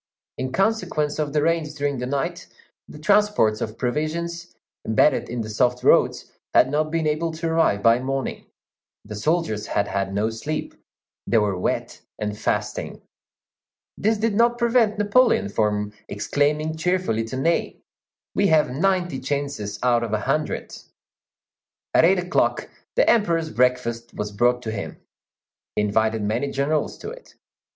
[0.39, 2.47] In consequence of the rains during the night,
[2.87, 7.83] the transports of provisions, embedded in the soft roads, had not been able to arrive
[7.83, 8.47] by morning;
[9.05, 10.73] the soldiers had had no sleep;
[11.27, 13.03] they were wet and fasting.
[13.95, 17.83] This did not prevent Napoleon from exclaiming cheerfully to Ney,
[18.33, 20.75] "We have ninety chances out of a hundred."
[21.93, 24.97] At eight o'clock the Emperor's breakfast was brought to him.
[25.75, 27.35] He invited many generals to it.